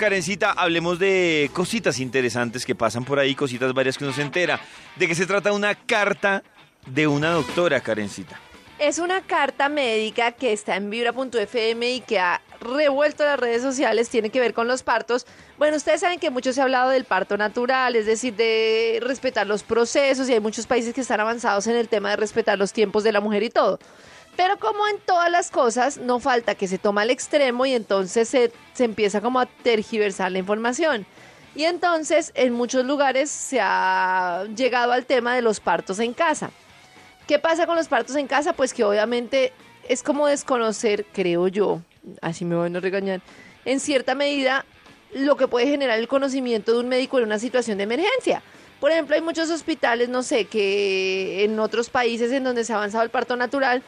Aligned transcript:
Karencita, 0.00 0.52
hablemos 0.52 0.98
de 0.98 1.50
cositas 1.52 2.00
interesantes 2.00 2.64
que 2.64 2.74
pasan 2.74 3.04
por 3.04 3.18
ahí, 3.18 3.34
cositas 3.34 3.74
varias 3.74 3.98
que 3.98 4.04
uno 4.04 4.14
se 4.14 4.22
entera. 4.22 4.58
¿De 4.96 5.06
qué 5.06 5.14
se 5.14 5.26
trata 5.26 5.52
una 5.52 5.74
carta 5.74 6.42
de 6.86 7.06
una 7.06 7.32
doctora, 7.32 7.82
Karencita? 7.82 8.40
Es 8.78 8.98
una 8.98 9.20
carta 9.20 9.68
médica 9.68 10.32
que 10.32 10.54
está 10.54 10.76
en 10.76 10.88
vibra.fm 10.88 11.92
y 11.92 12.00
que 12.00 12.18
ha 12.18 12.40
revuelto 12.62 13.24
las 13.24 13.38
redes 13.38 13.60
sociales, 13.60 14.08
tiene 14.08 14.30
que 14.30 14.40
ver 14.40 14.54
con 14.54 14.66
los 14.66 14.82
partos. 14.82 15.26
Bueno, 15.58 15.76
ustedes 15.76 16.00
saben 16.00 16.18
que 16.18 16.30
mucho 16.30 16.54
se 16.54 16.62
ha 16.62 16.64
hablado 16.64 16.88
del 16.88 17.04
parto 17.04 17.36
natural, 17.36 17.94
es 17.94 18.06
decir, 18.06 18.34
de 18.34 19.00
respetar 19.02 19.46
los 19.46 19.62
procesos 19.62 20.30
y 20.30 20.32
hay 20.32 20.40
muchos 20.40 20.66
países 20.66 20.94
que 20.94 21.02
están 21.02 21.20
avanzados 21.20 21.66
en 21.66 21.76
el 21.76 21.88
tema 21.90 22.08
de 22.08 22.16
respetar 22.16 22.58
los 22.58 22.72
tiempos 22.72 23.04
de 23.04 23.12
la 23.12 23.20
mujer 23.20 23.42
y 23.42 23.50
todo. 23.50 23.78
Pero 24.36 24.58
como 24.58 24.86
en 24.88 24.98
todas 25.00 25.30
las 25.30 25.50
cosas, 25.50 25.98
no 25.98 26.18
falta 26.18 26.54
que 26.54 26.68
se 26.68 26.78
toma 26.78 27.02
al 27.02 27.10
extremo 27.10 27.66
y 27.66 27.74
entonces 27.74 28.28
se, 28.28 28.52
se 28.72 28.84
empieza 28.84 29.20
como 29.20 29.40
a 29.40 29.46
tergiversar 29.46 30.32
la 30.32 30.38
información. 30.38 31.06
Y 31.54 31.64
entonces 31.64 32.32
en 32.34 32.52
muchos 32.52 32.84
lugares 32.84 33.30
se 33.30 33.60
ha 33.60 34.46
llegado 34.56 34.92
al 34.92 35.04
tema 35.04 35.34
de 35.34 35.42
los 35.42 35.60
partos 35.60 35.98
en 35.98 36.14
casa. 36.14 36.50
¿Qué 37.26 37.38
pasa 37.38 37.66
con 37.66 37.76
los 37.76 37.88
partos 37.88 38.16
en 38.16 38.26
casa? 38.26 38.52
Pues 38.52 38.72
que 38.72 38.84
obviamente 38.84 39.52
es 39.88 40.02
como 40.02 40.26
desconocer, 40.26 41.04
creo 41.12 41.48
yo, 41.48 41.80
así 42.22 42.44
me 42.44 42.54
van 42.54 42.76
a 42.76 42.80
regañar, 42.80 43.20
en 43.64 43.80
cierta 43.80 44.14
medida 44.14 44.64
lo 45.12 45.36
que 45.36 45.48
puede 45.48 45.66
generar 45.66 45.98
el 45.98 46.08
conocimiento 46.08 46.72
de 46.72 46.80
un 46.80 46.88
médico 46.88 47.18
en 47.18 47.24
una 47.24 47.38
situación 47.38 47.78
de 47.78 47.84
emergencia. 47.84 48.42
Por 48.78 48.92
ejemplo, 48.92 49.14
hay 49.14 49.20
muchos 49.20 49.50
hospitales, 49.50 50.08
no 50.08 50.22
sé, 50.22 50.46
que 50.46 51.44
en 51.44 51.58
otros 51.58 51.90
países 51.90 52.32
en 52.32 52.44
donde 52.44 52.64
se 52.64 52.72
ha 52.72 52.76
avanzado 52.76 53.04
el 53.04 53.10
parto 53.10 53.36
natural, 53.36 53.82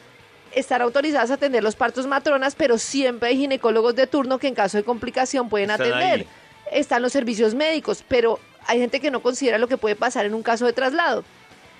están 0.55 0.81
autorizadas 0.81 1.31
a 1.31 1.35
atender 1.35 1.63
los 1.63 1.75
partos 1.75 2.07
matronas, 2.07 2.55
pero 2.55 2.77
siempre 2.77 3.29
hay 3.29 3.37
ginecólogos 3.37 3.95
de 3.95 4.07
turno 4.07 4.39
que 4.39 4.47
en 4.47 4.55
caso 4.55 4.77
de 4.77 4.83
complicación 4.83 5.49
pueden 5.49 5.71
Están 5.71 5.87
atender. 5.87 6.19
ahí. 6.21 6.27
Están 6.71 7.01
los 7.01 7.11
servicios 7.11 7.53
médicos, 7.55 8.03
pero 8.07 8.39
hay 8.67 8.79
gente 8.79 8.99
que 8.99 9.11
no 9.11 9.21
considera 9.21 9.57
lo 9.57 9.67
que 9.67 9.77
puede 9.77 9.95
pasar 9.95 10.25
en 10.25 10.33
un 10.33 10.43
caso 10.43 10.65
de 10.65 10.73
traslado. 10.73 11.23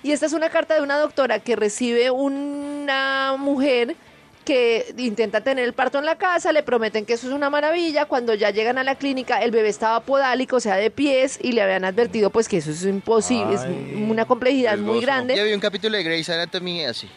Y 0.02 0.12
esta 0.12 0.26
es 0.26 0.32
una 0.34 0.50
carta 0.50 0.74
de 0.74 0.82
una 0.82 0.98
doctora 0.98 1.38
que 1.38 1.56
recibe 1.56 2.10
una 2.10 3.36
mujer 3.38 3.96
que 4.44 4.94
intenta 4.98 5.40
tener 5.40 5.64
el 5.64 5.72
parto 5.72 5.98
en 5.98 6.04
la 6.04 6.16
casa, 6.16 6.52
le 6.52 6.62
prometen 6.62 7.06
que 7.06 7.14
eso 7.14 7.26
es 7.28 7.32
una 7.32 7.48
maravilla, 7.48 8.04
cuando 8.04 8.34
ya 8.34 8.50
llegan 8.50 8.76
a 8.76 8.84
la 8.84 8.94
clínica 8.96 9.42
el 9.42 9.50
bebé 9.50 9.70
estaba 9.70 10.00
podálico, 10.00 10.56
o 10.56 10.60
sea, 10.60 10.76
de 10.76 10.90
pies, 10.90 11.38
y 11.42 11.52
le 11.52 11.62
habían 11.62 11.86
advertido 11.86 12.28
pues 12.28 12.46
que 12.46 12.58
eso 12.58 12.70
es 12.70 12.84
imposible, 12.84 13.56
Ay, 13.58 13.94
es 13.94 14.10
una 14.10 14.26
complejidad 14.26 14.76
muy 14.76 15.00
grande. 15.00 15.34
Ya 15.34 15.44
vi 15.44 15.54
un 15.54 15.60
capítulo 15.60 15.96
de 15.96 16.02
Grey's 16.02 16.28
Anatomy 16.28 16.84
así. 16.84 17.08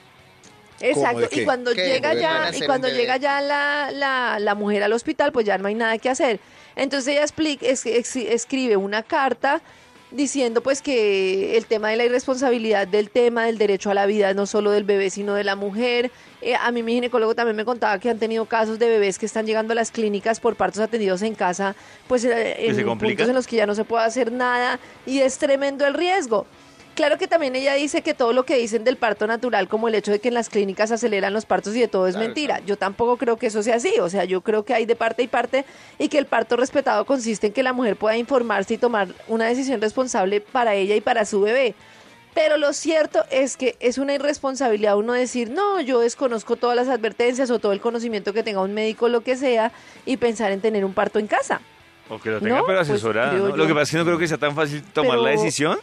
Exacto, 0.79 1.13
¿Cómo 1.21 1.27
de 1.27 1.41
y 1.41 1.45
cuando 1.45 1.71
llega 1.73 2.13
ya, 2.13 2.51
y 2.55 2.61
cuando 2.67 2.87
llega 2.89 3.17
ya 3.17 3.41
la, 3.41 3.89
la, 3.91 4.39
la 4.39 4.55
mujer 4.55 4.83
al 4.83 4.93
hospital, 4.93 5.31
pues 5.31 5.45
ya 5.45 5.57
no 5.57 5.67
hay 5.67 5.75
nada 5.75 5.97
que 5.97 6.09
hacer. 6.09 6.39
Entonces 6.75 7.07
ella 7.13 7.21
explica, 7.23 7.65
es- 7.65 7.85
ex- 7.85 8.15
escribe 8.15 8.77
una 8.77 9.01
carta 9.03 9.61
diciendo 10.09 10.61
pues 10.61 10.81
que 10.81 11.57
el 11.57 11.65
tema 11.65 11.89
de 11.89 11.97
la 11.97 12.05
irresponsabilidad 12.05 12.87
del 12.87 13.09
tema 13.09 13.45
del 13.45 13.57
derecho 13.57 13.89
a 13.91 13.93
la 13.93 14.05
vida, 14.05 14.33
no 14.33 14.45
solo 14.45 14.71
del 14.71 14.83
bebé, 14.85 15.09
sino 15.09 15.33
de 15.33 15.43
la 15.43 15.55
mujer. 15.57 16.11
Eh, 16.41 16.55
a 16.55 16.71
mí 16.71 16.81
mi 16.83 16.93
ginecólogo 16.93 17.35
también 17.35 17.57
me 17.57 17.65
contaba 17.65 17.99
que 17.99 18.09
han 18.09 18.19
tenido 18.19 18.45
casos 18.45 18.79
de 18.79 18.87
bebés 18.87 19.17
que 19.19 19.25
están 19.25 19.45
llegando 19.45 19.73
a 19.73 19.75
las 19.75 19.91
clínicas 19.91 20.39
por 20.39 20.55
partos 20.55 20.79
atendidos 20.81 21.23
en 21.23 21.35
casa, 21.35 21.75
pues 22.07 22.23
eh, 22.23 22.55
¿Que 22.57 22.73
se 22.75 22.81
en 22.81 22.87
puntos 22.87 23.27
en 23.27 23.35
los 23.35 23.47
que 23.47 23.55
ya 23.57 23.65
no 23.65 23.75
se 23.75 23.83
puede 23.83 24.05
hacer 24.05 24.31
nada 24.31 24.79
y 25.05 25.19
es 25.19 25.37
tremendo 25.39 25.85
el 25.85 25.93
riesgo. 25.93 26.45
Claro 26.97 27.19
que 27.19 27.27
también 27.27 27.55
ella 27.55 27.75
dice 27.75 28.01
que 28.01 28.15
todo 28.15 28.33
lo 28.33 28.43
que 28.43 28.57
dicen 28.57 28.83
del 28.83 28.97
parto 28.97 29.27
natural, 29.27 29.67
como 29.67 29.87
el 29.87 29.93
hecho 29.93 30.11
de 30.11 30.17
que 30.17 30.29
en 30.29 30.33
las 30.33 30.49
clínicas 30.49 30.91
aceleran 30.91 31.31
los 31.31 31.45
partos 31.45 31.75
y 31.75 31.79
de 31.79 31.87
todo 31.87 32.07
es 32.07 32.15
Claro, 32.15 32.25
mentira. 32.25 32.55
claro. 32.55 32.65
Yo 32.65 32.75
tampoco 32.75 33.17
creo 33.17 33.37
que 33.37 33.45
eso 33.45 33.61
sea 33.61 33.75
así. 33.75 33.99
O 34.01 34.09
sea, 34.09 34.23
yo 34.23 34.41
creo 34.41 34.65
que 34.65 34.73
hay 34.73 34.87
de 34.87 34.95
parte 34.95 35.21
y 35.21 35.27
parte 35.27 35.63
y 35.99 36.07
que 36.09 36.17
el 36.17 36.25
parto 36.25 36.57
respetado 36.57 37.05
consiste 37.05 37.45
en 37.45 37.53
que 37.53 37.61
la 37.61 37.71
mujer 37.71 37.97
pueda 37.97 38.17
informarse 38.17 38.73
y 38.73 38.77
tomar 38.79 39.09
una 39.27 39.45
decisión 39.45 39.79
responsable 39.79 40.41
para 40.41 40.73
ella 40.73 40.95
y 40.95 41.01
para 41.01 41.25
su 41.25 41.39
bebé. 41.39 41.75
Pero 42.33 42.57
lo 42.57 42.73
cierto 42.73 43.23
es 43.29 43.57
que 43.57 43.75
es 43.79 43.99
una 43.99 44.15
irresponsabilidad 44.15 44.97
uno 44.97 45.13
decir, 45.13 45.51
no, 45.51 45.79
yo 45.81 45.99
desconozco 45.99 46.55
todas 46.55 46.75
las 46.75 46.87
advertencias 46.87 47.51
o 47.51 47.59
todo 47.59 47.73
el 47.73 47.79
conocimiento 47.79 48.33
que 48.33 48.41
tenga 48.41 48.61
un 48.61 48.73
médico, 48.73 49.07
lo 49.07 49.21
que 49.21 49.35
sea, 49.35 49.71
y 50.07 50.17
pensar 50.17 50.51
en 50.51 50.61
tener 50.61 50.83
un 50.83 50.95
parto 50.95 51.19
en 51.19 51.27
casa. 51.27 51.61
O 52.09 52.17
que 52.17 52.31
lo 52.31 52.39
tenga 52.39 52.57
No, 52.57 52.65
pero 52.65 52.83
pues, 52.83 53.01
yo. 53.03 53.13
Lo 53.55 53.67
que 53.67 53.73
pasa 53.75 53.83
es 53.83 53.91
que 53.91 53.97
no 53.97 54.05
creo 54.05 54.17
que 54.17 54.27
sea 54.27 54.39
tan 54.39 54.55
fácil 54.55 54.81
tomar 54.81 55.19
la 55.19 55.29
decisión 55.29 55.77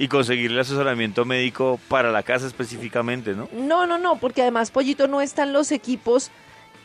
y 0.00 0.08
conseguir 0.08 0.50
el 0.50 0.58
asesoramiento 0.58 1.26
médico 1.26 1.78
para 1.88 2.10
la 2.10 2.22
casa 2.22 2.46
específicamente, 2.46 3.34
¿no? 3.34 3.50
No, 3.52 3.86
no, 3.86 3.98
no, 3.98 4.16
porque 4.18 4.40
además, 4.40 4.70
Pollito, 4.70 5.06
no 5.08 5.20
están 5.20 5.52
los 5.52 5.70
equipos 5.72 6.30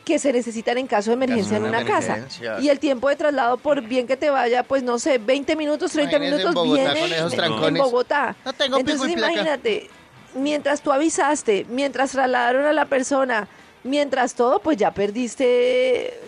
que 0.04 0.18
se 0.18 0.34
necesitan 0.34 0.76
en 0.76 0.86
caso 0.86 1.08
de 1.10 1.14
emergencia 1.14 1.56
en 1.56 1.64
una 1.64 1.82
casa. 1.82 2.26
Y 2.60 2.68
el 2.68 2.78
tiempo 2.78 3.08
de 3.08 3.16
traslado, 3.16 3.56
por 3.56 3.80
bien 3.80 4.06
que 4.06 4.18
te 4.18 4.28
vaya, 4.28 4.64
pues 4.64 4.82
no 4.82 4.98
sé, 4.98 5.16
20 5.16 5.56
minutos, 5.56 5.92
30 5.92 6.14
Imagínese 6.16 6.42
en 6.42 6.48
minutos, 6.52 7.32
esos 7.32 7.64
en- 7.68 7.74
Bogotá. 7.74 8.36
No 8.44 8.52
tengo 8.52 8.76
pico 8.76 8.90
Entonces 8.90 9.12
y 9.12 9.16
placa. 9.16 9.32
imagínate, 9.32 9.90
mientras 10.34 10.82
tú 10.82 10.92
avisaste, 10.92 11.64
mientras 11.70 12.12
trasladaron 12.12 12.66
a 12.66 12.74
la 12.74 12.84
persona, 12.84 13.48
mientras 13.82 14.34
todo, 14.34 14.58
pues 14.60 14.76
ya 14.76 14.90
perdiste 14.92 16.20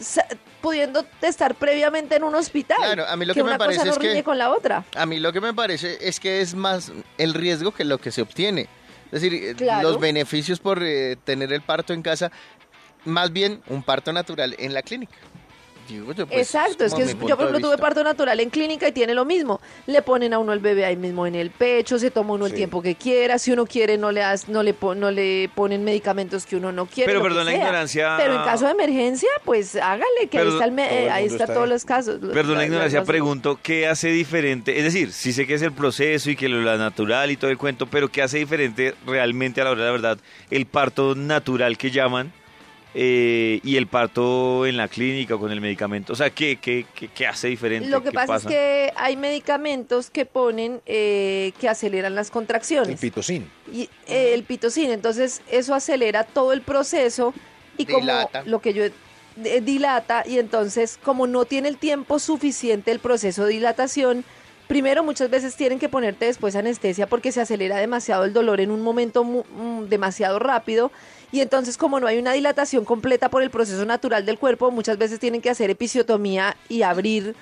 pudiendo 0.60 1.04
estar 1.22 1.54
previamente 1.54 2.16
en 2.16 2.24
un 2.24 2.34
hospital. 2.34 2.78
Claro, 2.78 3.06
a 3.08 3.16
mí 3.16 3.24
lo 3.24 3.34
que 3.34 3.42
me 3.42 3.50
una 3.50 3.58
parece 3.58 3.78
cosa 3.80 3.90
no 4.00 4.02
es 4.06 4.14
que- 4.16 4.24
con 4.24 4.38
la 4.38 4.50
otra. 4.50 4.84
A 4.96 5.06
mí 5.06 5.18
lo 5.20 5.32
que 5.32 5.40
me 5.40 5.54
parece 5.54 5.98
es 6.00 6.18
que 6.20 6.40
es 6.40 6.54
más 6.54 6.92
el 7.16 7.34
riesgo 7.34 7.72
que 7.72 7.84
lo 7.84 7.98
que 7.98 8.10
se 8.10 8.22
obtiene. 8.22 8.68
Es 9.06 9.22
decir, 9.22 9.32
eh, 9.34 9.54
Claro. 9.56 9.88
los 9.88 10.00
beneficios 10.00 10.60
por 10.60 10.82
eh, 10.82 11.16
tener 11.24 11.52
el 11.52 11.62
parto 11.62 11.92
en 11.92 12.02
casa, 12.02 12.30
más 13.04 13.32
bien 13.32 13.62
un 13.68 13.82
parto 13.82 14.12
natural 14.12 14.54
en 14.58 14.74
la 14.74 14.82
clínica. 14.82 15.16
Digo 15.88 16.12
yo, 16.12 16.26
pues, 16.26 16.40
Exacto, 16.54 16.84
es 16.84 16.92
que 16.94 17.06
yo 17.06 17.16
por 17.36 17.46
ejemplo 17.46 17.60
tuve 17.60 17.78
parto 17.78 18.04
natural 18.04 18.38
en 18.40 18.50
clínica 18.50 18.86
y 18.88 18.92
tiene 18.92 19.14
lo 19.14 19.24
mismo. 19.24 19.60
Le 19.86 20.02
ponen 20.02 20.34
a 20.34 20.38
uno 20.38 20.52
el 20.52 20.58
bebé 20.60 20.84
ahí 20.84 20.96
mismo 20.96 21.26
en 21.26 21.34
el 21.34 21.50
pecho, 21.50 21.98
se 21.98 22.10
toma 22.10 22.34
uno 22.34 22.46
el 22.46 22.52
tiempo 22.52 22.82
que 22.82 22.94
quiera, 22.94 23.38
si 23.38 23.52
uno 23.52 23.64
quiere 23.66 23.96
no 23.96 24.12
le 24.12 24.20
das- 24.20 24.48
no 24.48 24.62
le 24.62 24.74
pon- 24.74 25.00
no 25.00 25.10
le 25.10 25.50
ponen 25.54 25.84
medicamentos 25.84 26.44
que 26.44 26.56
uno 26.56 26.72
no 26.72 26.86
quiere. 26.86 27.10
Pero 27.10 27.22
perdón 27.22 27.46
la 27.46 27.52
sea. 27.52 27.60
ignorancia. 27.60 28.14
Pero 28.18 28.34
en 28.34 28.42
caso 28.44 28.66
de 28.66 28.72
emergencia, 28.72 29.28
pues 29.44 29.76
hágale 29.76 30.28
que 30.30 30.38
ahí 30.38 30.48
está 30.48 30.64
el 30.66 30.72
me- 30.72 30.86
todo 30.88 30.98
el 30.98 31.04
eh, 31.04 31.10
ahí 31.10 31.24
está 31.24 31.44
está 31.44 31.54
todos 31.54 31.68
los 31.68 31.84
casos. 31.84 32.18
Perdón 32.32 32.58
la 32.58 32.64
ignorancia, 32.66 33.02
pregunto, 33.04 33.58
¿qué 33.62 33.86
hace 33.86 34.08
diferente? 34.08 34.76
Es 34.78 34.84
decir, 34.84 35.12
sí 35.12 35.32
sé 35.32 35.46
que 35.46 35.54
es 35.54 35.62
el 35.62 35.72
proceso 35.72 36.30
y 36.30 36.36
que 36.36 36.48
lo 36.48 36.60
la 36.60 36.76
natural 36.76 37.30
y 37.30 37.36
todo 37.36 37.50
el 37.50 37.56
cuento, 37.56 37.86
pero 37.86 38.08
¿qué 38.10 38.20
hace 38.22 38.38
diferente 38.38 38.94
realmente 39.06 39.60
a 39.60 39.64
la 39.64 39.70
hora 39.70 39.80
de 39.80 39.86
la 39.86 39.92
verdad 39.92 40.18
el 40.50 40.66
parto 40.66 41.14
natural 41.14 41.78
que 41.78 41.90
llaman 41.90 42.32
eh, 42.94 43.60
y 43.62 43.76
el 43.76 43.86
parto 43.86 44.66
en 44.66 44.76
la 44.76 44.88
clínica 44.88 45.34
o 45.34 45.38
con 45.38 45.52
el 45.52 45.60
medicamento? 45.60 46.12
O 46.12 46.16
sea, 46.16 46.30
¿qué, 46.30 46.58
qué, 46.60 46.86
qué, 46.94 47.08
qué 47.08 47.26
hace 47.26 47.48
diferente? 47.48 47.88
Lo 47.88 48.02
que 48.02 48.10
¿Qué 48.10 48.14
pasa, 48.14 48.36
es 48.36 48.46
que 48.46 48.92
hay 48.96 49.16
medicamentos 49.16 50.10
que 50.10 50.24
ponen 50.26 50.80
eh, 50.86 51.52
que 51.60 51.68
aceleran 51.68 52.14
las 52.14 52.28
El 52.28 52.32
contracciones. 52.32 52.98
pitocin. 53.00 53.50
y 53.72 53.88
eh, 54.06 54.32
el 54.34 54.42
pitocin. 54.44 54.90
Entonces, 54.90 55.42
eso 55.50 55.74
acelera 55.74 56.24
todo 56.24 56.52
el 56.52 56.62
proceso 56.62 57.34
y 57.76 57.84
como 57.86 58.00
Dilata. 58.00 58.42
lo 58.44 58.60
que 58.60 58.72
yo 58.74 58.84
eh, 58.84 59.60
dilata 59.62 60.24
y 60.26 60.38
entonces 60.38 60.98
como 61.02 61.26
no 61.28 61.44
tiene 61.44 61.68
el 61.68 61.76
tiempo 61.78 62.18
suficiente 62.18 62.90
el 62.90 62.98
proceso 62.98 63.44
de 63.44 63.52
dilatación, 63.52 64.24
primero 64.66 65.04
muchas 65.04 65.30
veces 65.30 65.54
tienen 65.54 65.78
que 65.78 65.88
ponerte 65.88 66.24
después 66.26 66.56
anestesia 66.56 67.06
porque 67.06 67.30
se 67.30 67.40
acelera 67.40 67.76
demasiado 67.76 68.24
el 68.24 68.32
dolor 68.32 68.60
en 68.60 68.70
un 68.72 68.82
momento 68.82 69.22
mu- 69.22 69.44
mm, 69.56 69.84
demasiado 69.88 70.38
rápido 70.40 70.90
y 71.32 71.40
entonces 71.40 71.76
como 71.76 72.00
no 72.00 72.06
hay 72.06 72.18
una 72.18 72.32
dilatación 72.32 72.84
completa 72.84 73.28
por 73.28 73.42
el 73.42 73.50
proceso 73.50 73.84
natural 73.84 74.24
del 74.26 74.38
cuerpo, 74.38 74.70
muchas 74.70 74.98
veces 74.98 75.18
tienen 75.20 75.40
que 75.40 75.50
hacer 75.50 75.70
episiotomía 75.70 76.56
y 76.68 76.82
abrir 76.82 77.34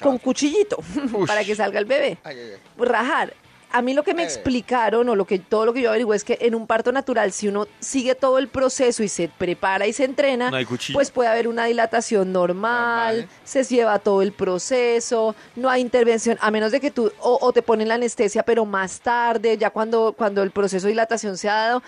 con 0.00 0.18
cuchillito 0.18 0.78
para 1.26 1.44
que 1.44 1.54
salga 1.54 1.78
el 1.78 1.84
bebé 1.84 2.18
Ay, 2.24 2.36
ay, 2.38 2.50
ay. 2.54 2.84
rajar. 2.84 3.34
A 3.70 3.82
mí 3.82 3.92
lo 3.92 4.04
que 4.04 4.14
me 4.14 4.22
Eh. 4.22 4.26
explicaron 4.26 5.08
o 5.08 5.16
lo 5.16 5.24
que 5.24 5.40
todo 5.40 5.66
lo 5.66 5.72
que 5.72 5.82
yo 5.82 5.88
averigué 5.90 6.14
es 6.14 6.22
que 6.22 6.38
en 6.42 6.54
un 6.54 6.68
parto 6.68 6.92
natural 6.92 7.32
si 7.32 7.48
uno 7.48 7.66
sigue 7.80 8.14
todo 8.14 8.38
el 8.38 8.46
proceso 8.46 9.02
y 9.02 9.08
se 9.08 9.26
prepara 9.28 9.84
y 9.88 9.92
se 9.92 10.04
entrena, 10.04 10.48
No 10.48 10.58
pues 10.92 11.10
puede 11.10 11.28
haber 11.28 11.48
una 11.48 11.64
dilatación 11.64 12.32
normal, 12.32 13.16
Normal. 13.22 13.28
se 13.42 13.64
lleva 13.64 13.98
todo 13.98 14.22
el 14.22 14.32
proceso, 14.32 15.34
no 15.56 15.68
hay 15.70 15.80
intervención 15.80 16.38
a 16.40 16.50
menos 16.52 16.70
de 16.70 16.78
que 16.80 16.92
tú 16.92 17.10
o, 17.20 17.38
o 17.40 17.52
te 17.52 17.62
ponen 17.62 17.88
la 17.88 17.94
anestesia 17.96 18.44
pero 18.44 18.64
más 18.64 19.00
tarde, 19.00 19.58
ya 19.58 19.70
cuando 19.70 20.12
cuando 20.16 20.42
el 20.44 20.52
proceso 20.52 20.86
de 20.86 20.92
dilatación 20.92 21.36
se 21.36 21.48
ha 21.48 21.54
dado 21.54 21.82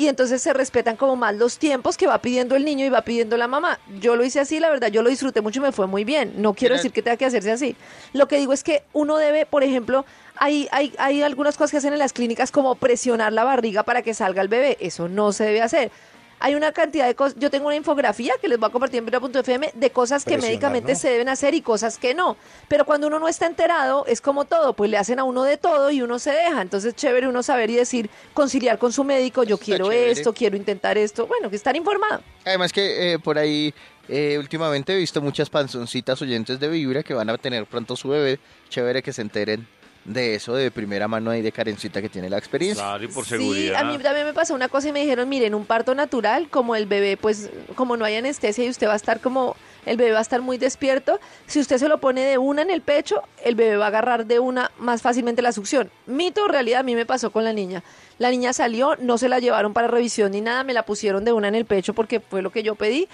y 0.00 0.08
entonces 0.08 0.40
se 0.40 0.54
respetan 0.54 0.96
como 0.96 1.14
más 1.14 1.36
los 1.36 1.58
tiempos 1.58 1.98
que 1.98 2.06
va 2.06 2.22
pidiendo 2.22 2.56
el 2.56 2.64
niño 2.64 2.86
y 2.86 2.88
va 2.88 3.02
pidiendo 3.02 3.36
la 3.36 3.48
mamá. 3.48 3.78
Yo 4.00 4.16
lo 4.16 4.24
hice 4.24 4.40
así, 4.40 4.58
la 4.58 4.70
verdad, 4.70 4.88
yo 4.88 5.02
lo 5.02 5.10
disfruté 5.10 5.42
mucho 5.42 5.60
y 5.60 5.62
me 5.62 5.72
fue 5.72 5.86
muy 5.86 6.04
bien. 6.04 6.32
No 6.38 6.54
quiero 6.54 6.74
decir 6.74 6.90
que 6.90 7.02
tenga 7.02 7.18
que 7.18 7.26
hacerse 7.26 7.50
así. 7.50 7.76
Lo 8.14 8.26
que 8.26 8.38
digo 8.38 8.54
es 8.54 8.64
que 8.64 8.82
uno 8.94 9.18
debe, 9.18 9.44
por 9.44 9.62
ejemplo, 9.62 10.06
hay, 10.36 10.68
hay, 10.72 10.94
hay 10.96 11.20
algunas 11.20 11.58
cosas 11.58 11.72
que 11.72 11.76
hacen 11.76 11.92
en 11.92 11.98
las 11.98 12.14
clínicas 12.14 12.50
como 12.50 12.76
presionar 12.76 13.34
la 13.34 13.44
barriga 13.44 13.82
para 13.82 14.00
que 14.00 14.14
salga 14.14 14.40
el 14.40 14.48
bebé. 14.48 14.78
Eso 14.80 15.06
no 15.06 15.32
se 15.32 15.44
debe 15.44 15.60
hacer. 15.60 15.92
Hay 16.42 16.54
una 16.54 16.72
cantidad 16.72 17.06
de 17.06 17.14
cosas, 17.14 17.38
yo 17.38 17.50
tengo 17.50 17.66
una 17.66 17.76
infografía 17.76 18.32
que 18.40 18.48
les 18.48 18.58
voy 18.58 18.68
a 18.68 18.72
compartir 18.72 18.98
en 18.98 19.04
Vibra.fm 19.04 19.72
de 19.74 19.90
cosas 19.90 20.24
que 20.24 20.38
médicamente 20.38 20.94
¿no? 20.94 20.98
se 20.98 21.10
deben 21.10 21.28
hacer 21.28 21.52
y 21.52 21.60
cosas 21.60 21.98
que 21.98 22.14
no. 22.14 22.38
Pero 22.66 22.86
cuando 22.86 23.08
uno 23.08 23.18
no 23.18 23.28
está 23.28 23.46
enterado, 23.46 24.06
es 24.06 24.22
como 24.22 24.46
todo, 24.46 24.72
pues 24.72 24.90
le 24.90 24.96
hacen 24.96 25.18
a 25.18 25.24
uno 25.24 25.42
de 25.44 25.58
todo 25.58 25.90
y 25.90 26.00
uno 26.00 26.18
se 26.18 26.30
deja. 26.30 26.62
Entonces, 26.62 26.96
chévere 26.96 27.28
uno 27.28 27.42
saber 27.42 27.68
y 27.68 27.76
decir, 27.76 28.08
conciliar 28.32 28.78
con 28.78 28.90
su 28.90 29.04
médico, 29.04 29.44
yo 29.44 29.58
quiero 29.58 29.92
esto, 29.92 30.32
quiero 30.32 30.56
intentar 30.56 30.96
esto. 30.96 31.26
Bueno, 31.26 31.50
que 31.50 31.56
estar 31.56 31.76
informado. 31.76 32.22
Además 32.46 32.72
que 32.72 33.12
eh, 33.12 33.18
por 33.18 33.36
ahí 33.36 33.74
eh, 34.08 34.38
últimamente 34.38 34.94
he 34.94 34.96
visto 34.96 35.20
muchas 35.20 35.50
panzoncitas 35.50 36.22
oyentes 36.22 36.58
de 36.58 36.68
Vibra 36.68 37.02
que 37.02 37.12
van 37.12 37.28
a 37.28 37.36
tener 37.36 37.66
pronto 37.66 37.96
su 37.96 38.08
bebé. 38.08 38.40
Chévere 38.70 39.02
que 39.02 39.12
se 39.12 39.20
enteren 39.20 39.68
de 40.04 40.34
eso 40.34 40.54
de 40.54 40.70
primera 40.70 41.06
mano 41.08 41.30
ahí 41.30 41.42
de 41.42 41.52
Karencita 41.52 42.00
que 42.00 42.08
tiene 42.08 42.30
la 42.30 42.38
experiencia. 42.38 42.82
Claro, 42.82 43.04
y 43.04 43.08
por 43.08 43.24
Sí, 43.24 43.30
seguridad. 43.30 43.80
a 43.80 43.84
mí 43.84 43.98
también 43.98 44.26
me 44.26 44.32
pasó 44.32 44.54
una 44.54 44.68
cosa 44.68 44.88
y 44.88 44.92
me 44.92 45.00
dijeron, 45.00 45.28
miren, 45.28 45.54
un 45.54 45.66
parto 45.66 45.94
natural, 45.94 46.48
como 46.48 46.74
el 46.74 46.86
bebé, 46.86 47.16
pues 47.16 47.50
como 47.74 47.96
no 47.96 48.04
hay 48.04 48.16
anestesia 48.16 48.64
y 48.64 48.70
usted 48.70 48.88
va 48.88 48.94
a 48.94 48.96
estar 48.96 49.20
como, 49.20 49.56
el 49.86 49.96
bebé 49.98 50.12
va 50.12 50.18
a 50.18 50.22
estar 50.22 50.40
muy 50.40 50.56
despierto, 50.58 51.20
si 51.46 51.60
usted 51.60 51.76
se 51.78 51.86
lo 51.88 51.98
pone 52.00 52.22
de 52.22 52.38
una 52.38 52.62
en 52.62 52.70
el 52.70 52.80
pecho, 52.80 53.22
el 53.44 53.54
bebé 53.54 53.76
va 53.76 53.84
a 53.84 53.88
agarrar 53.88 54.26
de 54.26 54.38
una 54.38 54.70
más 54.78 55.02
fácilmente 55.02 55.42
la 55.42 55.52
succión. 55.52 55.90
Mito 56.06 56.44
o 56.44 56.48
realidad, 56.48 56.80
a 56.80 56.84
mí 56.84 56.94
me 56.94 57.06
pasó 57.06 57.30
con 57.30 57.44
la 57.44 57.52
niña. 57.52 57.82
La 58.18 58.30
niña 58.30 58.52
salió, 58.54 58.96
no 58.96 59.18
se 59.18 59.28
la 59.28 59.38
llevaron 59.38 59.72
para 59.74 59.86
revisión 59.88 60.32
ni 60.32 60.40
nada, 60.40 60.64
me 60.64 60.72
la 60.72 60.84
pusieron 60.84 61.24
de 61.24 61.32
una 61.32 61.48
en 61.48 61.54
el 61.54 61.66
pecho 61.66 61.92
porque 61.94 62.20
fue 62.20 62.40
lo 62.42 62.50
que 62.50 62.62
yo 62.62 62.74
pedí. 62.74 63.06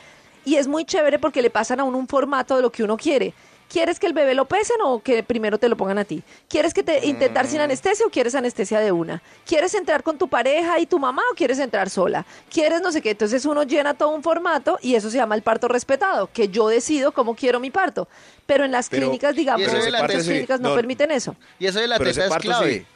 Y 0.44 0.54
es 0.56 0.68
muy 0.68 0.84
chévere 0.84 1.18
porque 1.18 1.42
le 1.42 1.50
pasan 1.50 1.80
a 1.80 1.84
uno 1.84 1.98
un 1.98 2.06
formato 2.06 2.54
de 2.54 2.62
lo 2.62 2.70
que 2.70 2.84
uno 2.84 2.96
quiere. 2.96 3.34
¿Quieres 3.68 3.98
que 3.98 4.06
el 4.06 4.12
bebé 4.12 4.34
lo 4.34 4.44
pesen 4.46 4.76
o 4.84 5.00
que 5.00 5.22
primero 5.22 5.58
te 5.58 5.68
lo 5.68 5.76
pongan 5.76 5.98
a 5.98 6.04
ti? 6.04 6.22
¿Quieres 6.48 6.72
que 6.72 6.82
te 6.82 7.04
intentar 7.06 7.46
sin 7.46 7.60
anestesia 7.60 8.06
o 8.06 8.10
quieres 8.10 8.34
anestesia 8.34 8.78
de 8.80 8.92
una? 8.92 9.22
¿Quieres 9.44 9.74
entrar 9.74 10.02
con 10.02 10.18
tu 10.18 10.28
pareja 10.28 10.78
y 10.78 10.86
tu 10.86 10.98
mamá 10.98 11.22
o 11.32 11.34
quieres 11.34 11.58
entrar 11.58 11.90
sola? 11.90 12.24
¿Quieres 12.50 12.80
no 12.80 12.92
sé 12.92 13.02
qué? 13.02 13.10
Entonces 13.10 13.44
uno 13.44 13.64
llena 13.64 13.94
todo 13.94 14.10
un 14.10 14.22
formato 14.22 14.78
y 14.82 14.94
eso 14.94 15.10
se 15.10 15.16
llama 15.16 15.34
el 15.34 15.42
parto 15.42 15.66
respetado, 15.68 16.30
que 16.32 16.48
yo 16.48 16.68
decido 16.68 17.12
cómo 17.12 17.34
quiero 17.34 17.58
mi 17.58 17.70
parto. 17.70 18.08
Pero 18.46 18.64
en 18.64 18.70
las 18.70 18.88
Pero- 18.88 19.02
clínicas, 19.06 19.34
digamos, 19.34 19.66
las 19.90 20.24
clínicas 20.24 20.60
no, 20.60 20.68
no. 20.70 20.74
permiten 20.76 21.10
eso. 21.10 21.34
Y 21.58 21.66
eso 21.66 21.80
de 21.80 21.88
la 21.88 21.98
teta 21.98 22.26
es 22.26 22.36
clave. 22.36 22.72
sí. 22.80 22.86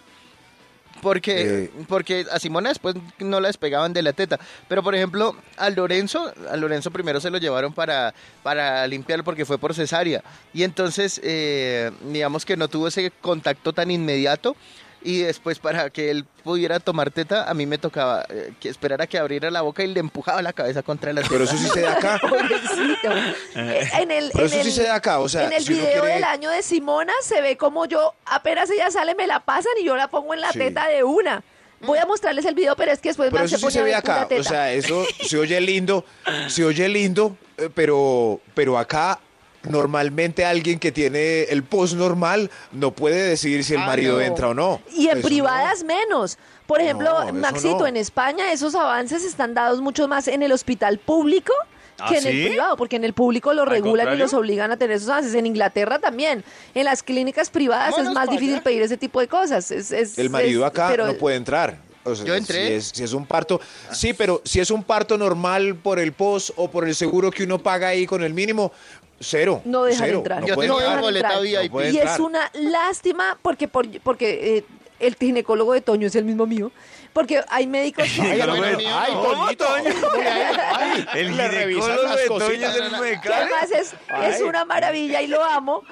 Porque, 1.00 1.64
Eh. 1.64 1.70
porque 1.88 2.26
a 2.31 2.38
Simona 2.38 2.69
después 2.69 2.94
no 3.19 3.41
la 3.41 3.49
despegaban 3.49 3.93
de 3.93 4.02
la 4.02 4.12
teta. 4.12 4.38
Pero 4.69 4.82
por 4.82 4.94
ejemplo, 4.94 5.35
a 5.56 5.70
Lorenzo, 5.70 6.32
a 6.50 6.56
Lorenzo 6.56 6.91
primero 6.91 7.20
se 7.20 7.31
lo 7.31 7.38
llevaron 7.38 7.73
para, 7.73 8.14
para 8.43 8.87
limpiarlo 8.87 9.25
porque 9.25 9.44
fue 9.44 9.58
por 9.58 9.75
cesárea. 9.75 10.23
Y 10.52 10.62
entonces, 10.62 11.20
eh, 11.25 11.91
digamos 12.12 12.44
que 12.44 12.56
no 12.56 12.69
tuvo 12.69 12.88
ese 12.88 13.11
contacto 13.20 13.73
tan 13.73 13.91
inmediato. 13.91 14.56
Y 15.02 15.20
después 15.23 15.58
para 15.58 15.88
que 15.88 16.11
él 16.11 16.26
pudiera 16.44 16.79
tomar 16.79 17.11
teta, 17.11 17.49
a 17.49 17.55
mí 17.55 17.64
me 17.64 17.79
tocaba 17.79 18.26
eh, 18.29 18.52
que 18.61 18.69
esperar 18.69 19.00
a 19.00 19.06
que 19.06 19.17
abriera 19.19 19.50
la 19.50 19.62
boca 19.62 19.82
y 19.82 19.87
le 19.87 20.00
empujaba 20.00 20.43
la 20.43 20.52
cabeza 20.52 20.82
contra 20.82 21.11
la 21.12 21.23
teta. 21.23 21.32
Pero 21.32 21.44
eso 21.44 21.56
sí 21.56 21.69
se 21.69 21.81
da 21.81 21.93
acá. 21.94 22.19
Pobrecito. 22.29 23.11
Eh, 23.56 23.88
en 24.00 24.11
el, 24.11 24.31
Pero 24.32 24.47
en 24.47 24.52
eso 24.52 24.62
sí 24.64 24.70
se 24.70 24.82
da 24.82 24.97
acá, 24.97 25.19
o 25.20 25.29
sea, 25.29 25.44
en 25.47 25.55
el 25.55 25.64
si 25.64 25.73
uno 25.73 25.82
video 25.82 26.02
quiere- 26.02 26.14
del 26.17 26.25
año 26.25 26.50
de 26.50 26.62
Simona 26.62 27.12
se 27.23 27.41
ve 27.41 27.56
como 27.56 27.87
yo, 27.87 28.14
apenas 28.26 28.69
ella 28.70 28.91
sale, 28.91 29.14
me 29.14 29.26
la 29.26 29.41
pasan 29.41 29.73
y 29.81 29.85
yo 29.87 29.97
la 29.97 30.08
pongo 30.08 30.35
en 30.35 30.43
la 30.43 30.52
Sí. 30.52 30.58
teta 30.58 30.87
de 30.88 31.03
una. 31.03 31.43
Voy 31.81 31.99
a 31.99 32.05
mostrarles 32.05 32.44
el 32.44 32.55
video, 32.55 32.76
pero 32.76 32.93
es 32.93 33.00
que 33.00 33.08
después 33.08 33.31
Pero 33.31 33.43
más 33.44 33.50
eso 33.50 33.58
se 33.58 33.67
sí 33.73 33.79
se 33.79 33.82
ve 33.82 33.91
pura 33.93 33.99
acá. 34.00 34.25
O 34.25 34.29
teta. 34.29 34.43
sea, 34.44 34.73
eso 34.73 35.03
se 35.23 35.38
oye 35.38 35.58
lindo, 35.62 36.05
se 36.49 36.62
oye 36.62 36.87
lindo, 36.91 37.38
eh, 37.56 37.70
pero, 37.75 38.38
pero 38.55 38.76
acá 38.76 39.19
normalmente 39.65 40.45
alguien 40.45 40.79
que 40.79 40.93
tiene 40.93 41.43
el 41.45 41.62
post 41.62 41.95
normal 41.95 42.51
no 42.73 42.93
puede 42.93 43.23
decidir 43.29 43.65
si 43.65 43.75
el 43.75 43.81
Ah, 43.81 43.87
marido 43.87 44.15
no. 44.15 44.21
entra 44.21 44.49
o 44.49 44.55
no. 44.55 44.81
Y 44.97 45.09
en 45.09 45.19
Eso 45.19 45.27
privadas 45.29 45.85
menos. 45.85 46.39
Por 46.67 46.81
ejemplo, 46.81 47.25
No, 47.25 47.33
Maxito, 47.33 47.81
no. 47.81 47.87
en 47.87 47.97
España 47.97 48.53
esos 48.53 48.75
avances 48.75 49.25
están 49.25 49.55
dados 49.55 49.81
mucho 49.81 50.07
más 50.09 50.29
en 50.29 50.43
el 50.43 50.53
hospital 50.53 50.99
público 50.99 51.53
¿Ah, 51.99 52.07
que 52.09 52.19
en 52.19 52.27
el 52.29 52.49
privado, 52.49 52.77
porque 52.79 52.97
en 52.97 53.05
el 53.05 53.12
público 53.12 53.53
lo 53.53 53.62
¿Al 53.62 53.69
regulan 53.69 54.15
y 54.15 54.17
los 54.17 54.33
obligan 54.33 54.71
a 54.71 54.77
tener 54.79 54.97
esos 54.97 55.09
avances. 55.11 55.35
En 55.35 55.45
Inglaterra 55.47 55.99
también. 55.99 56.43
En 56.75 56.85
las 56.87 57.03
clínicas 57.03 57.51
privadas 57.51 57.99
es 57.99 58.11
más 58.13 58.31
difícil 58.31 58.55
allá. 58.55 58.63
pedir 58.65 58.83
ese 58.83 58.97
tipo 58.97 59.21
de 59.21 59.29
cosas. 59.29 59.71
Es- 59.71 59.91
es- 59.93 60.17
El 60.19 60.31
marido 60.31 60.63
es- 60.65 60.71
acá 60.71 60.89
pero- 60.91 61.06
no 61.06 61.15
puede 61.15 61.37
entrar. 61.37 61.79
O 62.03 62.15
sea, 62.15 62.25
Yo 62.25 62.35
entré. 62.35 62.67
Si 62.69 62.73
es, 62.73 62.85
si 62.95 63.03
es 63.05 63.13
un 63.13 63.27
parto, 63.27 63.61
sí, 63.93 64.15
pero 64.15 64.41
si 64.47 64.59
es 64.61 64.71
un 64.71 64.83
parto 64.83 65.19
normal 65.19 65.75
por 65.75 65.99
el 65.99 66.15
post 66.15 66.51
o 66.56 66.71
por 66.71 66.89
el 66.89 66.95
seguro 66.95 67.31
que 67.31 67.43
uno 67.45 67.59
paga 67.59 67.89
ahí 67.89 68.06
con 68.06 68.23
el 68.23 68.33
mínimo, 68.33 68.73
cero. 69.20 69.61
No 69.64 69.84
dejan 69.84 70.06
cero, 70.06 70.19
entrar. 70.19 70.40
No 70.40 70.46
Yo 70.46 70.56
tengo 70.56 70.81
entrar. 70.81 71.00
boleta. 71.00 71.38
VIP. 71.40 71.72
No 71.72 71.82
Y 71.84 71.88
entrar. 71.99 72.14
es 72.14 72.20
una 72.20 72.50
lástima 72.55 73.38
porque, 73.43 73.69
por- 73.69 74.00
porque 74.00 74.56
eh, 74.58 74.64
el 74.99 75.14
ginecólogo 75.14 75.72
de 75.75 75.81
Toño 75.82 76.06
es 76.06 76.14
el 76.17 76.25
mismo 76.25 76.46
mío. 76.46 76.72
Porque 77.12 77.43
hay 77.49 77.67
médicos. 77.67 78.05
Ay, 78.20 78.40
ay, 78.40 79.12
no. 79.12 79.22
Toñito. 79.22 79.67
Ay, 79.69 81.06
El 81.14 81.31
ginecólogo 81.32 82.17
de. 82.17 82.26
Toño 82.28 82.69
es 82.69 82.76
el 82.76 82.82
mismo 82.84 83.02
de 83.02 83.17
además 83.17 83.70
es, 83.72 83.94
es 84.34 84.40
una 84.43 84.64
maravilla 84.64 85.20
y 85.22 85.26
lo 85.26 85.43
amo. 85.44 85.82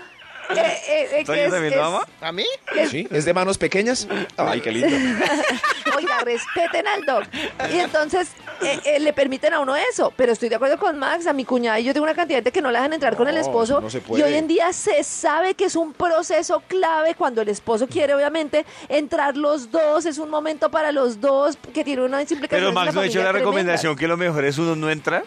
Eh, 0.50 0.54
eh, 0.56 1.08
eh, 1.12 1.18
que 1.18 1.24
¿Toño 1.24 1.54
es- 1.66 1.76
ama? 1.76 2.00
¿A 2.20 2.32
mí? 2.32 2.44
¿Sí? 2.90 3.06
¿Es 3.10 3.24
de 3.24 3.34
manos 3.34 3.58
pequeñas? 3.58 4.08
Ay, 4.36 4.60
qué 4.60 4.72
lindo. 4.72 4.88
Oiga, 5.96 6.18
respeten 6.20 6.86
al 6.86 7.04
doc. 7.04 7.24
Y 7.72 7.78
entonces 7.78 8.28
eh, 8.62 8.78
eh, 8.84 9.00
le 9.00 9.12
permiten 9.12 9.52
a 9.52 9.60
uno 9.60 9.76
eso. 9.76 10.12
Pero 10.16 10.32
estoy 10.32 10.48
de 10.48 10.54
acuerdo 10.54 10.78
con 10.78 10.98
Max, 10.98 11.26
a 11.26 11.32
mi 11.32 11.44
cuñada 11.44 11.80
y 11.80 11.84
yo 11.84 11.92
tengo 11.92 12.04
una 12.04 12.14
cantidad 12.14 12.38
de 12.38 12.42
gente 12.42 12.52
que 12.52 12.62
no 12.62 12.70
la 12.70 12.78
dejan 12.80 12.94
entrar 12.94 13.16
con 13.16 13.28
el 13.28 13.36
esposo. 13.36 13.80
no 13.80 13.90
se 13.90 13.98
y 13.98 14.00
puede. 14.00 14.22
hoy 14.24 14.34
en 14.34 14.46
día 14.48 14.72
se 14.72 15.02
sabe 15.04 15.54
que 15.54 15.64
es 15.66 15.76
un 15.76 15.92
proceso 15.92 16.62
clave 16.66 17.14
cuando 17.14 17.42
el 17.42 17.48
esposo 17.48 17.86
quiere, 17.86 18.14
obviamente, 18.14 18.64
entrar 18.88 19.36
los 19.36 19.70
dos. 19.70 20.06
Es 20.06 20.18
un 20.18 20.30
momento 20.30 20.70
para 20.70 20.92
los 20.92 21.20
dos 21.20 21.58
que 21.74 21.84
tiene 21.84 22.02
una 22.02 22.20
implicación. 22.22 22.48
Pero 22.60 22.72
Max 22.72 22.94
no 22.94 23.00
ha 23.00 23.06
hecho 23.06 23.22
la 23.22 23.32
recomendación 23.32 23.96
que 23.96 24.08
lo 24.08 24.16
mejor 24.16 24.44
es 24.44 24.56
uno 24.58 24.76
no 24.76 24.90
entrar. 24.90 25.24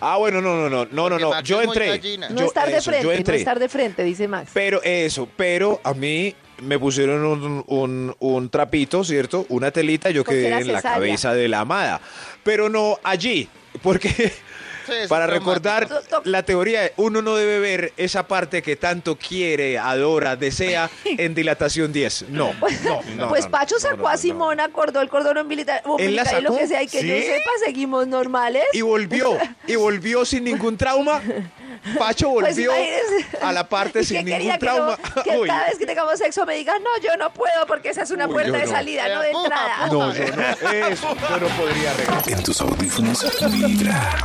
Ah, 0.00 0.16
bueno, 0.16 0.40
no, 0.40 0.54
no, 0.56 0.68
no, 0.70 0.84
no, 0.90 1.08
no, 1.10 1.18
no. 1.18 1.40
Yo 1.42 1.60
entré. 1.62 2.00
No 2.30 2.44
estar 2.46 2.68
de 2.68 2.76
eso, 2.78 2.90
frente, 2.90 3.02
yo 3.04 3.10
no 3.12 3.16
entré. 3.16 3.36
estar 3.36 3.58
de 3.58 3.68
frente, 3.68 4.04
dice 4.04 4.28
Max. 4.28 4.50
Pero 4.54 4.80
eso, 4.82 5.28
pero 5.36 5.80
a 5.82 5.92
mí 5.94 6.34
me 6.62 6.78
pusieron 6.78 7.24
un, 7.24 7.64
un- 7.66 8.16
un 8.18 8.48
trapito, 8.50 9.02
¿cierto? 9.04 9.46
Una 9.48 9.70
telita, 9.70 10.10
yo 10.10 10.24
Porque 10.24 10.40
quedé 10.42 10.58
en 10.58 10.72
la 10.72 10.82
cabeza 10.82 11.34
de 11.34 11.48
la 11.48 11.60
amada. 11.60 12.00
Pero 12.44 12.68
no 12.68 12.98
allí, 13.02 13.48
porque 13.82 14.32
es 14.92 15.08
para 15.08 15.26
recordar 15.26 15.88
la 16.24 16.42
teoría, 16.42 16.82
de 16.82 16.92
uno 16.96 17.22
no 17.22 17.36
debe 17.36 17.58
ver 17.58 17.92
esa 17.96 18.26
parte 18.26 18.62
que 18.62 18.76
tanto 18.76 19.16
quiere, 19.16 19.78
adora, 19.78 20.36
desea 20.36 20.90
en 21.04 21.34
dilatación 21.34 21.92
10. 21.92 22.26
No, 22.30 22.52
no, 22.84 23.00
no. 23.16 23.28
pues 23.28 23.44
no, 23.44 23.50
Pacho 23.50 23.78
sacó 23.78 23.96
no, 23.96 24.02
no, 24.02 24.08
a 24.08 24.12
no. 24.12 24.18
Simona, 24.18 24.64
acordó 24.64 25.00
el 25.00 25.08
cordón 25.08 25.38
umbilical, 25.38 25.80
umbilical 25.84 26.40
y 26.40 26.42
lo 26.42 26.56
que 26.56 26.66
sea, 26.66 26.82
y 26.82 26.86
que 26.88 27.06
yo 27.06 27.14
¿Sí? 27.14 27.22
sepa, 27.22 27.50
seguimos 27.64 28.06
normales. 28.06 28.64
Y 28.72 28.82
volvió, 28.82 29.36
y 29.66 29.76
volvió 29.76 30.24
sin 30.24 30.44
ningún 30.44 30.76
trauma. 30.76 31.22
Pacho 31.98 32.30
Pues 32.34 32.56
volvió 32.56 32.72
a 33.42 33.52
la 33.52 33.68
parte 33.68 34.00
¿Y 34.00 34.04
sin 34.04 34.24
ningún 34.24 34.40
que 34.40 34.48
no- 34.48 34.58
trauma. 34.58 34.96
que 35.24 35.40
cada 35.46 35.66
vez 35.66 35.78
que 35.78 35.86
tengamos 35.86 36.18
sexo 36.18 36.44
me 36.46 36.54
digas, 36.56 36.76
no, 36.80 37.02
yo 37.02 37.16
no 37.16 37.32
puedo 37.32 37.66
porque 37.66 37.90
esa 37.90 38.02
es 38.02 38.10
una 38.10 38.26
Uy, 38.26 38.32
puerta 38.34 38.58
de 38.58 38.64
no. 38.66 38.70
salida, 38.70 39.08
no 39.14 39.20
de 39.22 39.30
Puja, 39.30 39.44
entrada. 39.44 39.88
puja. 39.88 40.06
No, 40.06 40.14
yo 40.14 40.36
no. 40.36 40.70
Eso, 40.88 41.16
yo 41.30 41.40
no 41.40 41.48
podría 41.56 41.90
arreglar. 41.92 42.22
En 42.28 42.42
tus 42.42 42.60
audífonos 42.60 43.50
vibra. 43.52 44.16